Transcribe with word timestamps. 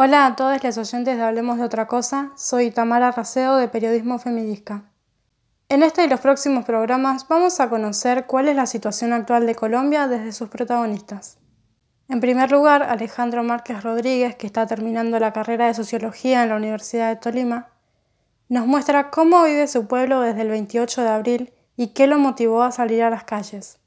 Hola 0.00 0.26
a 0.26 0.36
todos 0.36 0.62
los 0.62 0.78
oyentes 0.78 1.16
de 1.16 1.22
Hablemos 1.24 1.58
de 1.58 1.64
otra 1.64 1.88
cosa, 1.88 2.30
soy 2.36 2.70
Tamara 2.70 3.10
Raceo 3.10 3.56
de 3.56 3.66
Periodismo 3.66 4.20
Feminista. 4.20 4.84
En 5.68 5.82
este 5.82 6.04
y 6.04 6.08
los 6.08 6.20
próximos 6.20 6.64
programas 6.64 7.26
vamos 7.26 7.58
a 7.58 7.68
conocer 7.68 8.26
cuál 8.26 8.46
es 8.46 8.54
la 8.54 8.66
situación 8.66 9.12
actual 9.12 9.44
de 9.44 9.56
Colombia 9.56 10.06
desde 10.06 10.30
sus 10.30 10.50
protagonistas. 10.50 11.38
En 12.08 12.20
primer 12.20 12.52
lugar, 12.52 12.84
Alejandro 12.84 13.42
Márquez 13.42 13.82
Rodríguez, 13.82 14.36
que 14.36 14.46
está 14.46 14.68
terminando 14.68 15.18
la 15.18 15.32
carrera 15.32 15.66
de 15.66 15.74
Sociología 15.74 16.44
en 16.44 16.50
la 16.50 16.56
Universidad 16.58 17.08
de 17.08 17.16
Tolima, 17.16 17.70
nos 18.48 18.68
muestra 18.68 19.10
cómo 19.10 19.42
vive 19.42 19.66
su 19.66 19.88
pueblo 19.88 20.20
desde 20.20 20.42
el 20.42 20.50
28 20.50 21.02
de 21.02 21.08
abril 21.08 21.52
y 21.76 21.88
qué 21.88 22.06
lo 22.06 22.20
motivó 22.20 22.62
a 22.62 22.70
salir 22.70 23.02
a 23.02 23.10
las 23.10 23.24
calles. 23.24 23.80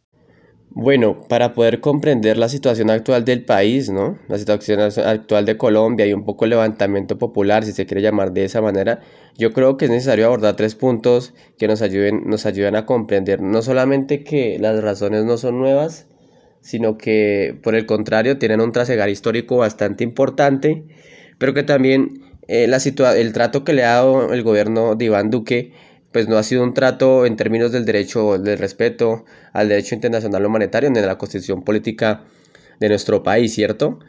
Bueno, 0.74 1.20
para 1.28 1.54
poder 1.54 1.82
comprender 1.82 2.38
la 2.38 2.48
situación 2.48 2.90
actual 2.90 3.26
del 3.26 3.44
país, 3.44 3.90
¿no? 3.90 4.18
La 4.30 4.38
situación 4.38 4.80
actual 4.80 5.46
de 5.46 5.58
Colombia 5.58 6.06
y 6.06 6.14
un 6.14 6.24
poco 6.24 6.46
el 6.46 6.52
levantamiento 6.52 7.18
popular, 7.18 7.66
si 7.66 7.74
se 7.74 7.86
quiere 7.86 8.02
llamar 8.02 8.32
de 8.32 8.46
esa 8.46 8.62
manera, 8.62 9.02
yo 9.38 9.52
creo 9.52 9.76
que 9.76 9.86
es 9.86 9.92
necesario 9.92 10.28
abordar 10.28 10.56
tres 10.56 10.76
puntos 10.76 11.34
que 11.58 11.68
nos 11.68 11.82
ayuden, 11.82 12.24
nos 12.26 12.46
ayuden 12.46 12.78
a 12.78 12.86
comprender 12.86 13.42
no 13.42 13.62
solamente 13.62 14.24
que 14.24 14.60
las 14.60 14.82
razones 14.82 15.26
no 15.26 15.38
son 15.38 15.60
nuevas, 15.60 16.08
sino 16.62 16.98
que 16.98 17.60
por 17.62 17.76
el 17.76 17.86
contrario 17.86 18.38
tienen 18.38 18.62
un 18.62 18.72
trasegar 18.72 19.10
histórico 19.10 19.58
bastante 19.58 20.06
importante, 20.06 20.86
pero 21.38 21.54
que 21.54 21.64
también 21.64 22.22
eh, 22.48 22.66
el 22.66 23.34
trato 23.34 23.66
que 23.66 23.74
le 23.74 23.84
ha 23.84 23.96
dado 23.96 24.34
el 24.34 24.44
gobierno 24.44 24.96
de 24.96 25.06
Iván 25.06 25.32
Duque 25.32 25.74
pues 26.12 26.28
no 26.28 26.38
ha 26.38 26.44
sido 26.44 26.64
un 26.64 26.74
trato 26.74 27.26
en 27.26 27.36
términos 27.36 27.72
del 27.72 27.86
derecho, 27.86 28.38
del 28.38 28.58
respeto 28.58 29.26
al 29.54 29.70
derecho 29.70 29.96
internacional 29.96 30.46
humanitario 30.46 30.90
ni 30.90 31.00
de 31.00 31.08
la 31.08 31.18
constitución 31.18 31.64
política 31.64 32.24
de 32.80 32.90
nuestro 32.90 33.24
país, 33.24 33.54
¿cierto? 33.54 34.00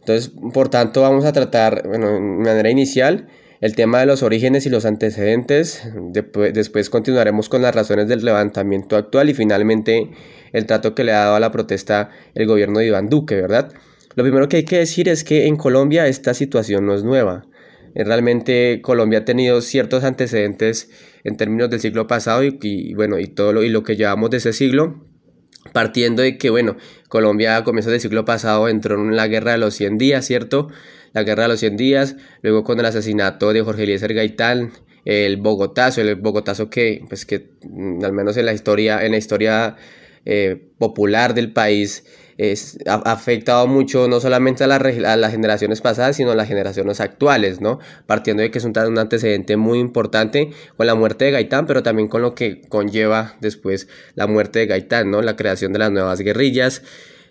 Entonces, 0.00 0.32
por 0.52 0.68
tanto, 0.68 1.02
vamos 1.02 1.24
a 1.24 1.32
tratar, 1.32 1.86
bueno, 1.86 2.10
de 2.10 2.20
manera 2.20 2.70
inicial, 2.70 3.28
el 3.60 3.76
tema 3.76 4.00
de 4.00 4.06
los 4.06 4.24
orígenes 4.24 4.66
y 4.66 4.70
los 4.70 4.84
antecedentes, 4.84 5.88
después, 5.94 6.90
continuaremos 6.90 7.48
con 7.48 7.62
las 7.62 7.72
razones 7.72 8.08
del 8.08 8.24
levantamiento 8.24 8.96
actual 8.96 9.30
y 9.30 9.34
finalmente 9.34 10.10
el 10.52 10.66
trato 10.66 10.96
que 10.96 11.04
le 11.04 11.12
ha 11.12 11.20
dado 11.20 11.36
a 11.36 11.40
la 11.40 11.52
protesta 11.52 12.10
el 12.34 12.48
gobierno 12.48 12.80
de 12.80 12.86
Iván 12.88 13.08
Duque, 13.08 13.40
¿verdad? 13.40 13.72
Lo 14.16 14.24
primero 14.24 14.48
que 14.48 14.56
hay 14.56 14.64
que 14.64 14.78
decir 14.78 15.08
es 15.08 15.22
que 15.22 15.46
en 15.46 15.56
Colombia 15.56 16.08
esta 16.08 16.34
situación 16.34 16.84
no 16.86 16.94
es 16.94 17.04
nueva. 17.04 17.44
Eh, 17.94 18.04
realmente 18.04 18.80
Colombia 18.82 19.20
ha 19.20 19.24
tenido 19.24 19.60
ciertos 19.60 20.04
antecedentes 20.04 20.90
en 21.24 21.36
términos 21.36 21.70
del 21.70 21.80
siglo 21.80 22.06
pasado 22.06 22.42
y, 22.42 22.94
bueno, 22.94 23.18
y 23.18 23.26
todo 23.26 23.52
lo, 23.52 23.62
y 23.62 23.68
lo 23.68 23.82
que 23.82 23.96
llevamos 23.96 24.30
de 24.30 24.38
ese 24.38 24.52
siglo, 24.52 25.04
partiendo 25.72 26.22
de 26.22 26.38
que, 26.38 26.50
bueno, 26.50 26.76
Colombia 27.08 27.56
a 27.56 27.64
comienzos 27.64 27.92
del 27.92 28.00
siglo 28.00 28.24
pasado 28.24 28.68
entró 28.68 28.96
en 28.96 29.16
la 29.16 29.28
guerra 29.28 29.52
de 29.52 29.58
los 29.58 29.74
100 29.74 29.98
días, 29.98 30.26
¿cierto? 30.26 30.68
La 31.12 31.22
guerra 31.22 31.44
de 31.44 31.50
los 31.50 31.60
100 31.60 31.76
días, 31.76 32.16
luego 32.42 32.64
con 32.64 32.80
el 32.80 32.86
asesinato 32.86 33.52
de 33.52 33.62
Jorge 33.62 33.84
Eliezer 33.84 34.14
Gaitán, 34.14 34.72
el 35.04 35.36
Bogotazo, 35.36 36.00
el 36.00 36.16
Bogotazo 36.16 36.70
que, 36.70 37.04
pues 37.08 37.26
que 37.26 37.50
mm, 37.62 38.04
al 38.04 38.12
menos 38.12 38.36
en 38.36 38.46
la 38.46 38.52
historia, 38.52 39.04
en 39.04 39.12
la 39.12 39.18
historia 39.18 39.76
eh, 40.24 40.70
popular 40.78 41.34
del 41.34 41.52
país, 41.52 42.04
es, 42.38 42.78
ha, 42.86 42.94
afectado 43.10 43.66
mucho 43.66 44.08
no 44.08 44.20
solamente 44.20 44.64
a, 44.64 44.66
las 44.66 45.30
generaciones 45.30 45.80
pasadas, 45.80 46.16
sino 46.16 46.30
a 46.30 46.34
las 46.34 46.48
generaciones 46.48 47.00
actuales, 47.00 47.60
¿no? 47.60 47.78
Partiendo 48.06 48.42
de 48.42 48.50
que 48.50 48.58
es 48.58 48.64
un, 48.64 48.76
antecedente 48.76 49.56
muy 49.56 49.78
importante 49.78 50.50
con 50.76 50.86
la 50.86 50.94
muerte 50.94 51.26
de 51.26 51.32
Gaitán, 51.32 51.66
pero 51.66 51.82
también 51.82 52.08
con 52.08 52.22
lo 52.22 52.34
que 52.34 52.62
conlleva 52.68 53.36
después 53.40 53.88
la 54.14 54.26
muerte 54.26 54.60
de 54.60 54.66
Gaitán, 54.66 55.10
¿no? 55.10 55.22
La 55.22 55.36
creación 55.36 55.72
de 55.72 55.78
las 55.78 55.90
nuevas 55.90 56.20
guerrillas. 56.20 56.82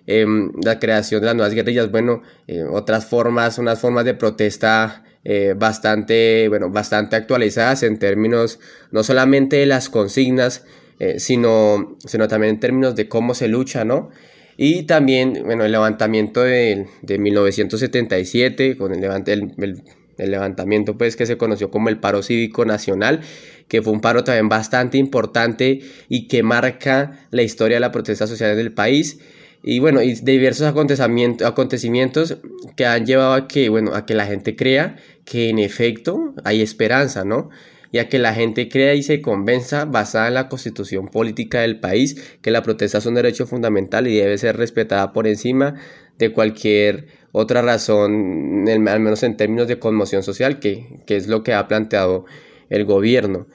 Em, 0.07 0.51
la 0.63 0.79
creación 0.79 1.21
de 1.21 1.27
las 1.27 1.35
nuevas 1.35 1.53
guerrillas, 1.53 1.91
bueno, 1.91 2.23
eh, 2.47 2.63
otras 2.63 3.05
formas, 3.05 3.59
unas 3.59 3.79
formas 3.79 4.03
de 4.03 4.15
protesta 4.15 5.03
eh, 5.23 5.53
bastante, 5.55 6.47
bueno, 6.49 6.71
bastante 6.71 7.15
actualizadas 7.15 7.83
en 7.83 7.99
términos 7.99 8.59
no 8.89 9.03
solamente 9.03 9.57
de 9.57 9.67
las 9.67 9.89
consignas, 9.89 10.65
eh, 10.99 11.19
sino, 11.19 11.97
sino 12.05 12.27
también 12.27 12.55
en 12.55 12.59
términos 12.59 12.95
de 12.95 13.07
cómo 13.07 13.35
se 13.35 13.47
lucha, 13.47 13.85
¿no? 13.85 14.09
Y 14.57 14.83
también, 14.83 15.41
bueno, 15.45 15.65
el 15.65 15.71
levantamiento 15.71 16.43
de, 16.43 16.87
de 17.01 17.17
1977, 17.17 18.77
con 18.77 18.93
el, 18.93 19.03
el, 19.03 19.83
el, 20.17 20.31
levantamiento 20.31 20.97
pues 20.97 21.15
que 21.15 21.25
se 21.25 21.37
conoció 21.37 21.71
como 21.71 21.89
el 21.89 21.99
paro 21.99 22.21
cívico 22.21 22.65
nacional, 22.65 23.21
que 23.67 23.81
fue 23.81 23.93
un 23.93 24.01
paro 24.01 24.23
también 24.23 24.49
bastante 24.49 24.97
importante 24.97 25.81
y 26.09 26.27
que 26.27 26.43
marca 26.43 27.27
la 27.31 27.41
historia 27.41 27.77
de 27.77 27.81
la 27.81 27.91
protesta 27.91 28.27
social 28.27 28.55
del 28.55 28.73
país. 28.73 29.19
Y 29.63 29.79
bueno, 29.79 30.01
y 30.01 30.13
diversos 30.15 30.67
acontecimientos, 30.67 31.47
acontecimientos 31.47 32.37
que 32.75 32.85
han 32.85 33.05
llevado 33.05 33.33
a 33.33 33.47
que, 33.47 33.69
bueno, 33.69 33.93
a 33.93 34.05
que 34.05 34.15
la 34.15 34.25
gente 34.25 34.55
crea 34.55 34.97
que 35.23 35.49
en 35.49 35.59
efecto 35.59 36.33
hay 36.43 36.61
esperanza, 36.61 37.23
¿no? 37.23 37.49
Y 37.91 37.99
a 37.99 38.07
que 38.07 38.19
la 38.19 38.33
gente 38.33 38.69
crea 38.69 38.93
y 38.93 39.03
se 39.03 39.21
convenza, 39.21 39.85
basada 39.85 40.29
en 40.29 40.35
la 40.35 40.49
constitución 40.49 41.07
política 41.07 41.61
del 41.61 41.79
país, 41.79 42.37
que 42.41 42.51
la 42.51 42.63
protesta 42.63 42.99
es 42.99 43.05
un 43.05 43.15
derecho 43.15 43.45
fundamental 43.45 44.07
y 44.07 44.15
debe 44.15 44.37
ser 44.37 44.57
respetada 44.57 45.11
por 45.11 45.27
encima 45.27 45.75
de 46.17 46.31
cualquier 46.31 47.07
otra 47.31 47.61
razón, 47.61 48.65
al 48.67 48.99
menos 48.99 49.23
en 49.23 49.37
términos 49.37 49.67
de 49.67 49.79
conmoción 49.79 50.23
social, 50.23 50.59
que, 50.59 51.03
es 51.07 51.27
lo 51.27 51.43
que 51.43 51.53
ha 51.53 51.67
planteado 51.67 52.25
el 52.69 52.85
gobierno. 52.85 53.47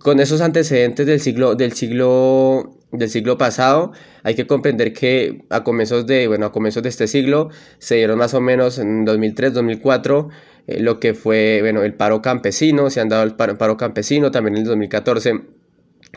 Con 0.00 0.20
esos 0.20 0.40
antecedentes 0.40 1.06
del 1.06 1.20
siglo, 1.20 1.54
del 1.54 1.72
siglo 1.72 2.74
del 2.90 3.10
siglo 3.10 3.36
pasado, 3.36 3.92
hay 4.22 4.34
que 4.34 4.46
comprender 4.46 4.94
que 4.94 5.44
a 5.50 5.62
comienzos 5.62 6.06
de, 6.06 6.26
bueno, 6.26 6.46
a 6.46 6.52
comienzos 6.52 6.82
de 6.82 6.88
este 6.88 7.06
siglo 7.06 7.50
se 7.78 7.96
dieron 7.96 8.18
más 8.18 8.32
o 8.32 8.40
menos 8.40 8.78
en 8.78 9.04
2003, 9.04 9.52
2004 9.52 10.30
eh, 10.68 10.80
lo 10.80 11.00
que 11.00 11.14
fue, 11.14 11.58
bueno, 11.62 11.82
el 11.82 11.94
paro 11.94 12.20
campesino, 12.22 12.90
se 12.90 13.00
han 13.00 13.08
dado 13.08 13.24
el 13.24 13.34
paro, 13.34 13.76
campesino, 13.76 14.30
también 14.30 14.54
en 14.54 14.62
el 14.62 14.68
2014 14.68 15.40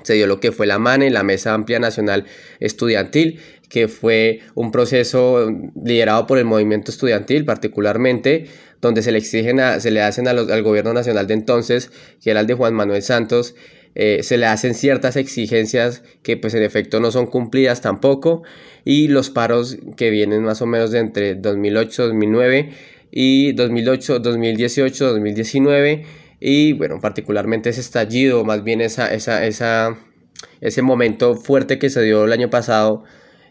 se 0.04 0.14
dio 0.14 0.28
lo 0.28 0.40
que 0.40 0.52
fue 0.52 0.68
la 0.68 0.78
MANE, 0.78 1.10
la 1.10 1.24
Mesa 1.24 1.54
Amplia 1.54 1.80
Nacional 1.80 2.26
Estudiantil, 2.60 3.40
que 3.70 3.88
fue 3.88 4.42
un 4.56 4.72
proceso 4.72 5.50
liderado 5.84 6.28
por 6.28 6.38
el 6.38 6.46
movimiento 6.46 6.92
estudiantil 6.92 7.46
particularmente, 7.46 8.48
donde 8.82 9.02
se 9.04 9.12
le 9.12 9.20
exigen, 9.20 9.60
se 9.80 9.92
le 9.92 10.02
hacen 10.02 10.28
al 10.28 10.64
gobierno 10.64 10.94
nacional 10.94 11.28
de 11.28 11.34
entonces, 11.36 11.92
que 12.22 12.32
era 12.32 12.40
el 12.40 12.48
de 12.48 12.54
Juan 12.54 12.74
Manuel 12.74 13.02
Santos, 13.02 13.56
eh, 13.94 14.24
se 14.24 14.38
le 14.38 14.46
hacen 14.46 14.74
ciertas 14.74 15.18
exigencias 15.18 16.04
que 16.24 16.38
pues 16.38 16.54
en 16.54 16.64
efecto 16.64 17.00
no 17.00 17.12
son 17.12 17.28
cumplidas 17.28 17.82
tampoco 17.82 18.44
y 18.86 19.10
los 19.10 19.30
paros 19.30 19.78
que 19.98 20.10
vienen 20.10 20.44
más 20.44 20.62
o 20.62 20.66
menos 20.66 20.92
de 20.92 21.00
entre 21.00 21.36
2008 21.36 22.08
2009 22.08 22.70
y 23.12 23.54
2008 23.54 24.20
2018 24.20 25.14
2019 25.14 26.06
y 26.40 26.74
bueno 26.74 27.00
particularmente 27.02 27.70
ese 27.70 27.82
estallido 27.82 28.44
más 28.44 28.64
bien 28.64 28.82
esa, 28.82 29.14
esa, 29.14 29.46
esa 29.46 29.98
ese 30.62 30.82
momento 30.82 31.36
fuerte 31.36 31.78
que 31.78 31.90
se 31.90 32.02
dio 32.02 32.24
el 32.24 32.32
año 32.32 32.50
pasado 32.50 33.04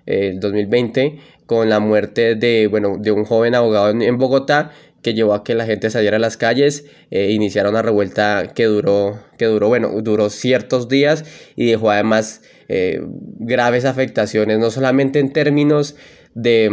el 0.07 0.41
2020 0.41 1.19
con 1.47 1.69
la 1.69 1.79
muerte 1.81 2.35
de 2.35 2.67
bueno 2.67 2.97
de 2.99 3.13
un 3.13 3.25
joven 3.25 3.55
abogado 3.55 3.91
en 3.91 4.17
Bogotá 4.17 4.73
que 5.03 5.15
llevó 5.15 5.35
a 5.35 5.45
que 5.45 5.55
la 5.55 5.65
gente 5.65 5.91
saliera 5.91 6.17
a 6.17 6.21
las 6.21 6.37
calles, 6.37 6.85
eh, 7.11 7.31
iniciara 7.31 7.71
una 7.71 7.83
revuelta 7.83 8.53
que 8.55 8.65
duró, 8.65 9.19
que 9.39 9.47
duró, 9.47 9.69
bueno, 9.69 9.91
duró 10.03 10.29
ciertos 10.31 10.89
días 10.89 11.25
y 11.57 11.67
dejó 11.67 11.91
además 11.91 12.43
eh, 12.69 13.01
graves 13.39 13.85
afectaciones, 13.85 14.59
no 14.59 14.71
solamente 14.71 15.19
en 15.19 15.33
términos 15.33 15.97
de, 16.35 16.71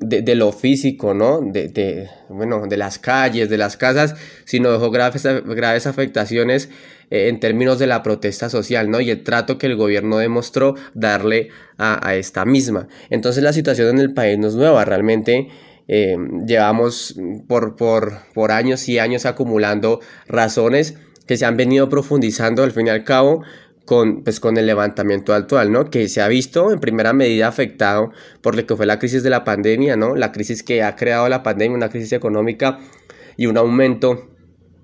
de, 0.00 0.34
lo 0.34 0.52
físico, 0.52 1.14
¿no? 1.14 1.40
De, 1.40 1.68
de, 1.68 2.08
bueno, 2.28 2.66
de 2.66 2.76
las 2.76 2.98
calles, 2.98 3.50
de 3.50 3.58
las 3.58 3.76
casas, 3.76 4.14
sino 4.44 4.72
dejó 4.72 4.90
graves, 4.90 5.24
graves 5.44 5.86
afectaciones 5.86 6.70
eh, 7.10 7.28
en 7.28 7.38
términos 7.38 7.78
de 7.78 7.86
la 7.86 8.02
protesta 8.02 8.48
social, 8.48 8.90
¿no? 8.90 9.00
Y 9.00 9.10
el 9.10 9.22
trato 9.22 9.58
que 9.58 9.66
el 9.66 9.76
gobierno 9.76 10.18
demostró 10.18 10.74
darle 10.94 11.50
a, 11.76 12.06
a 12.06 12.16
esta 12.16 12.44
misma. 12.44 12.88
Entonces 13.10 13.42
la 13.42 13.52
situación 13.52 13.88
en 13.90 13.98
el 13.98 14.14
país 14.14 14.38
no 14.38 14.48
es 14.48 14.54
nueva, 14.54 14.84
realmente 14.84 15.48
eh, 15.92 16.16
llevamos 16.46 17.16
por, 17.48 17.74
por, 17.74 18.20
por 18.32 18.52
años 18.52 18.88
y 18.88 19.00
años 19.00 19.26
acumulando 19.26 19.98
razones 20.28 20.94
que 21.26 21.36
se 21.36 21.46
han 21.46 21.56
venido 21.56 21.88
profundizando 21.88 22.62
al 22.62 22.70
fin 22.70 22.86
y 22.86 22.90
al 22.90 23.02
cabo 23.02 23.42
con, 23.90 24.22
pues, 24.22 24.38
con 24.38 24.56
el 24.56 24.66
levantamiento 24.66 25.34
actual, 25.34 25.72
¿no? 25.72 25.90
Que 25.90 26.08
se 26.08 26.22
ha 26.22 26.28
visto 26.28 26.70
en 26.70 26.78
primera 26.78 27.12
medida 27.12 27.48
afectado 27.48 28.12
por 28.40 28.54
lo 28.54 28.64
que 28.64 28.76
fue 28.76 28.86
la 28.86 29.00
crisis 29.00 29.24
de 29.24 29.30
la 29.30 29.42
pandemia, 29.42 29.96
¿no? 29.96 30.14
La 30.14 30.30
crisis 30.30 30.62
que 30.62 30.84
ha 30.84 30.94
creado 30.94 31.28
la 31.28 31.42
pandemia, 31.42 31.76
una 31.76 31.88
crisis 31.88 32.12
económica 32.12 32.78
y 33.36 33.46
un 33.46 33.56
aumento 33.56 34.30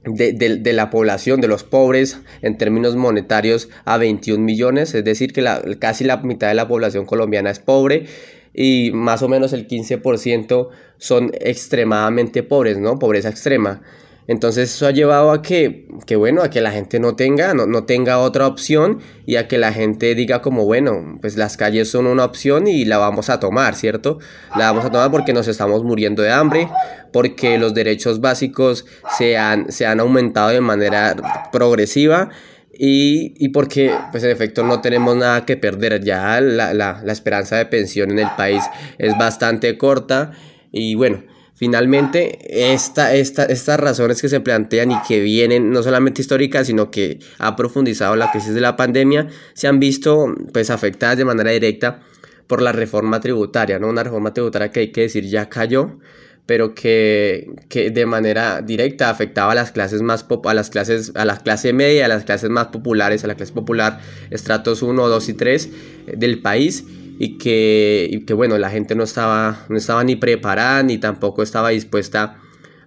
de, 0.04 0.32
de, 0.32 0.72
la 0.72 0.90
población, 0.90 1.40
de 1.40 1.46
los 1.46 1.62
pobres, 1.62 2.18
en 2.42 2.58
términos 2.58 2.96
monetarios, 2.96 3.68
a 3.84 3.96
21 3.96 4.42
millones, 4.42 4.92
es 4.92 5.04
decir, 5.04 5.32
que 5.32 5.40
la, 5.40 5.62
casi 5.78 6.02
la 6.02 6.16
mitad 6.16 6.48
de 6.48 6.54
la 6.54 6.66
población 6.66 7.06
colombiana 7.06 7.52
es 7.52 7.60
pobre 7.60 8.06
y 8.52 8.90
más 8.90 9.22
o 9.22 9.28
menos 9.28 9.52
el 9.52 9.68
15% 9.68 10.68
son 10.98 11.30
extremadamente 11.38 12.42
pobres, 12.42 12.78
¿no? 12.78 12.98
Pobreza 12.98 13.28
extrema. 13.28 13.82
Entonces 14.28 14.74
eso 14.74 14.86
ha 14.86 14.90
llevado 14.90 15.30
a 15.30 15.40
que, 15.40 15.86
que 16.04 16.16
bueno, 16.16 16.42
a 16.42 16.50
que 16.50 16.60
la 16.60 16.72
gente 16.72 16.98
no 16.98 17.14
tenga, 17.14 17.54
no, 17.54 17.66
no, 17.66 17.84
tenga 17.84 18.18
otra 18.18 18.46
opción 18.46 19.00
y 19.24 19.36
a 19.36 19.46
que 19.46 19.56
la 19.56 19.72
gente 19.72 20.14
diga 20.14 20.42
como, 20.42 20.64
bueno, 20.64 21.18
pues 21.20 21.36
las 21.36 21.56
calles 21.56 21.90
son 21.90 22.06
una 22.06 22.24
opción 22.24 22.66
y 22.66 22.84
la 22.84 22.98
vamos 22.98 23.30
a 23.30 23.38
tomar, 23.38 23.74
¿cierto? 23.76 24.18
La 24.56 24.72
vamos 24.72 24.84
a 24.84 24.90
tomar 24.90 25.10
porque 25.10 25.32
nos 25.32 25.46
estamos 25.46 25.84
muriendo 25.84 26.22
de 26.22 26.32
hambre, 26.32 26.68
porque 27.12 27.56
los 27.58 27.72
derechos 27.72 28.20
básicos 28.20 28.84
se 29.16 29.36
han, 29.36 29.70
se 29.70 29.86
han 29.86 30.00
aumentado 30.00 30.50
de 30.50 30.60
manera 30.60 31.14
progresiva 31.52 32.30
y, 32.78 33.32
y, 33.38 33.50
porque, 33.50 33.94
pues 34.10 34.22
en 34.24 34.30
efecto, 34.30 34.62
no 34.62 34.80
tenemos 34.80 35.16
nada 35.16 35.46
que 35.46 35.56
perder. 35.56 36.02
Ya 36.04 36.40
la, 36.40 36.74
la, 36.74 37.00
la 37.02 37.12
esperanza 37.12 37.56
de 37.56 37.66
pensión 37.66 38.10
en 38.10 38.18
el 38.18 38.28
país 38.36 38.62
es 38.98 39.16
bastante 39.16 39.78
corta 39.78 40.32
y 40.72 40.94
bueno, 40.94 41.22
Finalmente, 41.56 42.38
esta, 42.72 43.14
esta, 43.14 43.44
estas 43.46 43.80
razones 43.80 44.20
que 44.20 44.28
se 44.28 44.40
plantean 44.40 44.90
y 44.90 45.00
que 45.08 45.20
vienen 45.20 45.70
no 45.70 45.82
solamente 45.82 46.20
históricas, 46.20 46.66
sino 46.66 46.90
que 46.90 47.18
ha 47.38 47.56
profundizado 47.56 48.14
la 48.14 48.30
crisis 48.30 48.52
de 48.52 48.60
la 48.60 48.76
pandemia, 48.76 49.28
se 49.54 49.66
han 49.66 49.80
visto 49.80 50.34
pues, 50.52 50.68
afectadas 50.68 51.16
de 51.16 51.24
manera 51.24 51.50
directa 51.50 52.00
por 52.46 52.60
la 52.60 52.72
reforma 52.72 53.20
tributaria, 53.20 53.78
¿no? 53.78 53.88
Una 53.88 54.02
reforma 54.02 54.34
tributaria 54.34 54.70
que 54.70 54.80
hay 54.80 54.92
que 54.92 55.00
decir 55.00 55.24
ya 55.24 55.48
cayó, 55.48 55.98
pero 56.44 56.74
que, 56.74 57.50
que 57.70 57.90
de 57.90 58.04
manera 58.04 58.60
directa 58.60 59.08
afectaba 59.08 59.52
a 59.52 59.54
las 59.54 59.72
clases 59.72 60.02
más 60.02 60.26
a 60.44 60.54
las 60.54 60.68
clases 60.68 61.12
a 61.14 61.24
la 61.24 61.38
clase 61.38 61.72
media, 61.72 62.04
a 62.04 62.08
las 62.08 62.24
clases 62.24 62.50
más 62.50 62.66
populares, 62.66 63.24
a 63.24 63.28
la 63.28 63.34
clase 63.34 63.54
popular, 63.54 64.00
estratos 64.30 64.82
1, 64.82 65.08
2 65.08 65.28
y 65.30 65.32
3 65.32 65.70
del 66.18 66.42
país 66.42 66.84
y 67.18 67.38
que, 67.38 68.08
y 68.10 68.20
que 68.24 68.34
bueno, 68.34 68.58
la 68.58 68.70
gente 68.70 68.94
no 68.94 69.04
estaba, 69.04 69.64
no 69.68 69.76
estaba 69.76 70.04
ni 70.04 70.16
preparada 70.16 70.82
ni 70.82 70.98
tampoco 70.98 71.42
estaba 71.42 71.70
dispuesta 71.70 72.38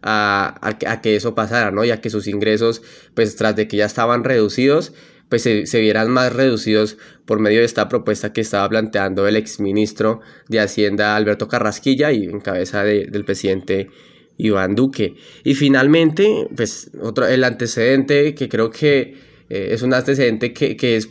a, 0.02 0.60
a, 0.62 1.02
que 1.02 1.16
eso 1.16 1.36
pasara, 1.36 1.72
¿no? 1.72 1.84
Ya 1.84 2.02
que 2.02 2.10
sus 2.10 2.28
ingresos, 2.28 2.82
pues 3.14 3.36
tras 3.36 3.56
de 3.56 3.68
que 3.68 3.78
ya 3.78 3.86
estaban 3.86 4.24
reducidos, 4.24 4.94
pues 5.30 5.44
se, 5.44 5.66
se, 5.66 5.80
vieran 5.80 6.10
más 6.10 6.34
reducidos 6.34 6.98
por 7.26 7.40
medio 7.40 7.60
de 7.60 7.66
esta 7.66 7.88
propuesta 7.90 8.34
que 8.34 8.42
estaba 8.42 8.68
planteando 8.70 9.28
el 9.28 9.36
exministro 9.36 10.22
de 10.48 10.60
Hacienda 10.60 11.16
Alberto 11.16 11.48
Carrasquilla 11.48 12.12
y 12.12 12.24
en 12.24 12.40
cabeza 12.40 12.84
de, 12.84 13.06
del 13.06 13.26
presidente 13.26 13.90
Iván 14.38 14.74
Duque. 14.74 15.16
Y 15.44 15.54
finalmente, 15.54 16.48
pues 16.56 16.90
otro, 17.02 17.28
el 17.28 17.44
antecedente 17.44 18.34
que 18.34 18.50
creo 18.50 18.72
que 18.72 19.18
eh, 19.50 19.70
es 19.72 19.82
un 19.84 19.94
antecedente 19.94 20.54
que, 20.54 20.76
que 20.78 20.96
es 20.96 21.10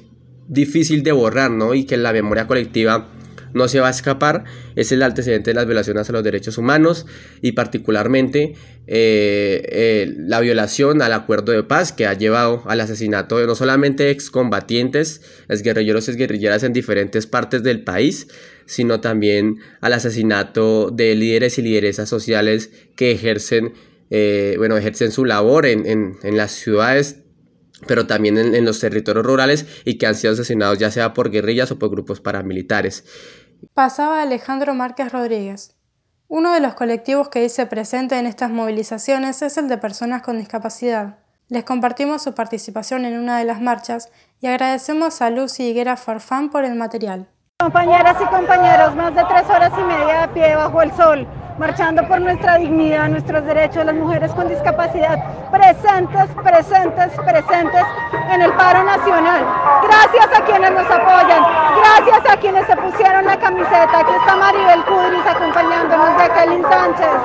difícil 0.49 1.03
de 1.03 1.13
borrar, 1.13 1.51
¿no? 1.51 1.75
Y 1.75 1.85
que 1.85 1.97
la 1.97 2.13
memoria 2.13 2.47
colectiva 2.47 3.09
no 3.55 3.69
se 3.69 3.81
va 3.81 3.89
a 3.89 3.91
escapar, 3.91 4.45
es 4.77 4.93
el 4.93 5.03
antecedente 5.03 5.51
de 5.51 5.55
las 5.55 5.67
violaciones 5.67 6.09
a 6.09 6.13
los 6.13 6.25
derechos 6.25 6.59
humanos 6.59 7.07
y 7.41 7.53
particularmente 7.53 8.55
eh, 8.87 9.63
eh, 9.67 10.15
la 10.17 10.41
violación 10.41 11.03
al 11.03 11.13
acuerdo 11.13 11.53
de 11.53 11.63
paz 11.63 11.93
que 11.93 12.07
ha 12.07 12.15
llevado 12.15 12.63
al 12.67 12.81
asesinato 12.81 13.39
de 13.39 13.47
no 13.47 13.55
solamente 13.55 14.11
excombatientes, 14.11 15.23
guerrilleros 15.49 16.09
y 16.09 16.13
guerrilleras 16.13 16.63
en 16.63 16.73
diferentes 16.73 17.27
partes 17.27 17.63
del 17.63 17.83
país, 17.85 18.29
sino 18.67 19.01
también 19.01 19.59
al 19.81 19.95
asesinato 19.95 20.91
de 20.91 21.15
líderes 21.15 21.59
y 21.59 21.63
lideresas 21.63 22.09
sociales 22.09 22.71
que 22.97 23.13
ejercen, 23.13 23.73
eh, 24.11 24.55
bueno, 24.59 24.77
ejercen 24.77 25.11
su 25.11 25.25
labor 25.25 25.67
en, 25.67 25.87
en 25.87 26.37
las 26.37 26.53
ciudades 26.53 27.23
pero 27.87 28.07
también 28.07 28.39
en, 28.39 28.65
los 28.65 28.81
territorios 28.81 29.25
rurales 29.25 29.67
y 29.85 29.99
que 29.99 30.07
han 30.07 30.15
sido 30.15 30.33
asesinados 30.33 30.79
ya 30.79 30.91
sea 30.91 31.15
por 31.15 31.31
guerrillas 31.31 31.71
o 31.71 31.79
por 31.79 31.91
grupos 31.91 32.21
paramilitares. 32.21 33.05
Pasaba 33.75 34.23
Alejandro 34.23 34.75
Márquez 34.75 35.13
Rodríguez. 35.13 35.77
Uno 36.27 36.53
de 36.53 36.61
los 36.61 36.75
colectivos 36.75 37.29
que 37.29 37.41
dice 37.41 37.67
presente 37.67 38.19
en 38.19 38.27
estas 38.27 38.51
movilizaciones 38.51 39.41
es 39.43 39.57
el 39.57 39.69
de 39.69 39.79
personas 39.79 40.23
con 40.23 40.39
discapacidad. 40.39 41.19
Les 41.49 41.65
compartimos 41.65 42.23
su 42.23 42.35
participación 42.35 43.07
en 43.07 43.19
una 43.19 43.39
de 43.39 43.45
las 43.45 43.61
marchas 43.61 44.11
y 44.41 44.47
agradecemos 44.47 45.23
a 45.23 45.31
Lucy 45.31 45.65
Higuera 45.65 45.97
Farfán 45.97 46.51
por 46.51 46.65
el 46.65 46.75
material. 46.75 47.29
Compañeras 47.59 48.17
y 48.23 48.27
compañeros, 48.27 48.95
más 48.95 49.15
de 49.15 49.25
tres 49.25 49.49
horas 49.49 49.73
y 49.79 49.83
media 49.83 50.27
de 50.27 50.29
pie 50.29 50.55
bajo 50.55 50.83
el 50.83 50.93
sol 50.93 51.27
marchando 51.59 52.07
por 52.07 52.21
nuestra 52.21 52.57
dignidad, 52.57 53.09
nuestros 53.09 53.45
derechos, 53.45 53.85
las 53.85 53.95
mujeres 53.95 54.33
con 54.33 54.49
discapacidad, 54.49 55.19
presentes, 55.51 56.27
presentes, 56.43 57.13
presentes 57.21 57.85
en 58.31 58.43
el 58.43 58.53
paro 58.53 58.85
nacional. 58.85 59.45
Gracias 59.83 60.41
a 60.41 60.45
quienes 60.45 60.71
nos 60.71 60.87
apoyan, 60.87 61.43
gracias 61.77 62.33
a 62.33 62.37
quienes 62.39 62.67
se 62.67 62.77
pusieron 62.77 63.25
la 63.25 63.37
camiseta. 63.39 63.99
Aquí 63.99 64.13
está 64.21 64.37
Maribel 64.37 64.85
Cudris 64.85 65.27
acompañándonos, 65.27 66.17
Jacqueline 66.19 66.63
Sánchez, 66.63 67.17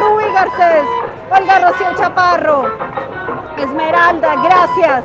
Rubí 0.00 0.32
Garcés, 0.34 0.84
Olga 1.30 1.58
Rocío 1.58 1.94
Chaparro, 1.96 2.64
Esmeralda, 3.62 4.34
gracias. 4.36 5.04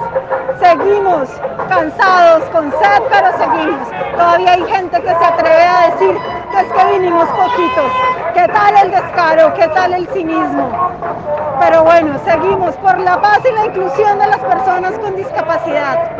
Seguimos 0.59 1.29
cansados, 1.67 2.43
con 2.51 2.71
sed, 2.71 3.03
pero 3.09 3.31
seguimos. 3.37 3.87
Todavía 4.15 4.51
hay 4.53 4.63
gente 4.65 5.01
que 5.01 5.09
se 5.09 5.25
atreve 5.25 5.65
a 5.65 5.89
decir 5.89 6.17
que 6.51 6.59
es 6.59 6.71
que 6.71 6.85
vinimos 6.93 7.27
poquitos. 7.29 7.91
¿Qué 8.33 8.47
tal 8.47 8.77
el 8.77 8.91
descaro? 8.91 9.53
¿Qué 9.55 9.67
tal 9.69 9.93
el 9.93 10.07
cinismo? 10.09 10.71
Pero 11.59 11.83
bueno, 11.83 12.19
seguimos 12.25 12.75
por 12.77 12.99
la 12.99 13.21
paz 13.21 13.39
y 13.49 13.53
la 13.53 13.65
inclusión 13.65 14.19
de 14.19 14.27
las 14.27 14.39
personas 14.39 14.99
con 14.99 15.15
discapacidad. 15.15 16.11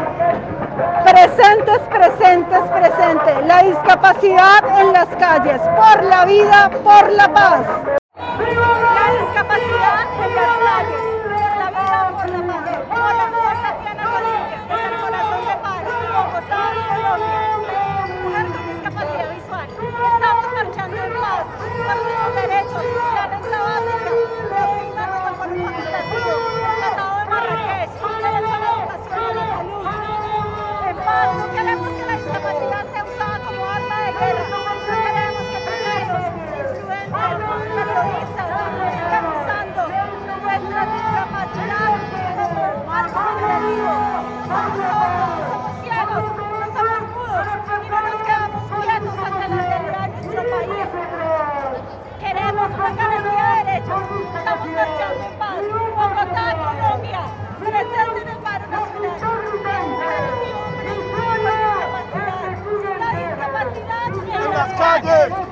Presentes, 1.04 1.80
presentes, 1.90 2.60
presentes. 2.60 3.46
La 3.46 3.64
discapacidad 3.64 4.80
en 4.80 4.94
las 4.94 5.08
calles. 5.18 5.62
Por 5.62 6.04
la 6.06 6.26
vida, 6.26 6.70
por 6.84 7.12
la 7.12 7.28
paz. 7.32 7.62
La 8.18 9.26
discapacidad 9.26 10.08
en 10.24 10.36
las 10.36 10.58
calles. 10.58 11.03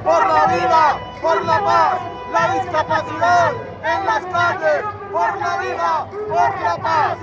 Por 0.04 0.28
la 0.28 0.48
vida, 0.48 1.00
por 1.22 1.46
la 1.46 1.60
paz, 1.64 2.02
la 2.32 2.54
discapacidad 2.54 3.52
en 3.84 4.06
las 4.06 4.26
calles, 4.26 4.84
por 5.12 5.38
la 5.40 5.58
vida, 5.58 6.08
por 6.28 6.62
la 6.62 6.78
paz. 6.78 7.18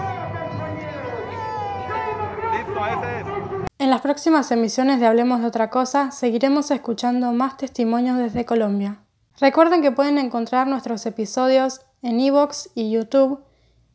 En 3.79 3.91
las 3.91 4.01
próximas 4.01 4.51
emisiones 4.51 5.01
de 5.01 5.07
Hablemos 5.07 5.41
de 5.41 5.47
otra 5.47 5.71
cosa, 5.71 6.11
seguiremos 6.11 6.71
escuchando 6.71 7.33
más 7.33 7.57
testimonios 7.57 8.19
desde 8.19 8.45
Colombia. 8.45 8.99
Recuerden 9.41 9.83
que 9.83 9.93
pueden 9.93 10.19
encontrar 10.19 10.67
nuestros 10.67 11.07
episodios 11.07 11.83
en 12.03 12.19
Evox 12.21 12.71
y 12.75 12.91
YouTube, 12.91 13.45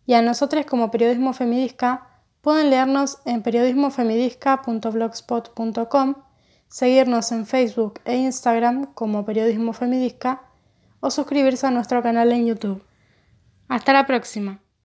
y 0.05 0.13
a 0.13 0.21
nosotros 0.21 0.65
como 0.65 0.91
Periodismo 0.91 1.33
Femidisca 1.33 2.07
pueden 2.41 2.69
leernos 2.69 3.17
en 3.25 3.41
periodismofemidisca.blogspot.com 3.41 6.15
seguirnos 6.73 7.31
en 7.31 7.45
Facebook 7.45 7.99
e 8.03 8.15
Instagram 8.15 8.95
como 8.95 9.25
Periodismo 9.25 9.73
Femidisca 9.73 10.41
o 11.01 11.11
suscribirse 11.11 11.67
a 11.67 11.71
nuestro 11.71 12.01
canal 12.01 12.31
en 12.31 12.47
YouTube. 12.47 12.83
Hasta 13.67 13.93
la 13.93 14.07
próxima. 14.07 14.62